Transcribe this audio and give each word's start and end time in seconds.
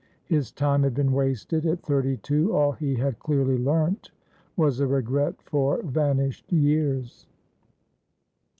His 0.25 0.51
time 0.51 0.81
had 0.81 0.95
been 0.95 1.11
wasted. 1.11 1.63
At 1.67 1.83
thirty 1.83 2.17
two 2.17 2.55
all 2.55 2.71
he 2.71 2.95
had 2.95 3.19
clearly 3.19 3.55
learnt 3.59 4.09
was 4.57 4.79
a 4.79 4.87
regret 4.87 5.39
for 5.43 5.83
vanished 5.83 6.51
years. 6.51 7.27